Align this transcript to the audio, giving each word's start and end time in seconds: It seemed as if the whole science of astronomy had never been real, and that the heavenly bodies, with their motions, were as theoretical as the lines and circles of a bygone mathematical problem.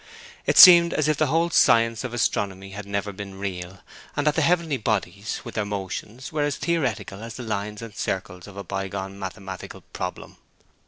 It 0.47 0.57
seemed 0.57 0.95
as 0.95 1.07
if 1.07 1.17
the 1.17 1.27
whole 1.27 1.51
science 1.51 2.03
of 2.03 2.11
astronomy 2.11 2.71
had 2.71 2.87
never 2.87 3.13
been 3.13 3.35
real, 3.37 3.81
and 4.15 4.25
that 4.25 4.33
the 4.33 4.41
heavenly 4.41 4.77
bodies, 4.77 5.41
with 5.43 5.53
their 5.53 5.63
motions, 5.63 6.31
were 6.31 6.41
as 6.41 6.55
theoretical 6.57 7.21
as 7.21 7.35
the 7.35 7.43
lines 7.43 7.83
and 7.83 7.95
circles 7.95 8.47
of 8.47 8.57
a 8.57 8.63
bygone 8.63 9.19
mathematical 9.19 9.81
problem. 9.93 10.37